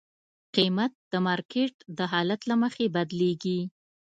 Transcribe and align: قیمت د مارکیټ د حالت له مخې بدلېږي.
قیمت 0.55 0.93
د 1.11 1.13
مارکیټ 1.27 1.73
د 1.97 1.99
حالت 2.11 2.41
له 2.49 2.55
مخې 2.63 2.85
بدلېږي. 2.95 3.59